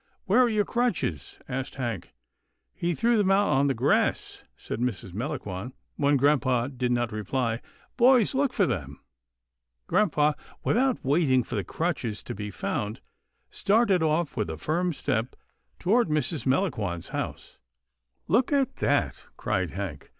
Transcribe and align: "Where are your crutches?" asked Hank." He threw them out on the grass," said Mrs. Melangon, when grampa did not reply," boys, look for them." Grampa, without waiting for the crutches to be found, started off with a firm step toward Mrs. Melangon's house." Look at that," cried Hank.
"Where 0.25 0.39
are 0.41 0.49
your 0.49 0.65
crutches?" 0.65 1.37
asked 1.47 1.75
Hank." 1.75 2.15
He 2.73 2.95
threw 2.95 3.17
them 3.17 3.29
out 3.29 3.49
on 3.49 3.67
the 3.67 3.75
grass," 3.75 4.43
said 4.57 4.79
Mrs. 4.79 5.13
Melangon, 5.13 5.73
when 5.95 6.17
grampa 6.17 6.69
did 6.75 6.91
not 6.91 7.11
reply," 7.11 7.61
boys, 7.97 8.33
look 8.33 8.51
for 8.51 8.65
them." 8.65 8.99
Grampa, 9.85 10.35
without 10.63 11.05
waiting 11.05 11.43
for 11.43 11.53
the 11.53 11.63
crutches 11.63 12.23
to 12.23 12.33
be 12.33 12.49
found, 12.49 12.99
started 13.51 14.01
off 14.01 14.35
with 14.35 14.49
a 14.49 14.57
firm 14.57 14.91
step 14.91 15.35
toward 15.77 16.07
Mrs. 16.09 16.47
Melangon's 16.47 17.09
house." 17.09 17.59
Look 18.35 18.51
at 18.51 18.77
that," 18.77 19.25
cried 19.37 19.69
Hank. 19.69 20.09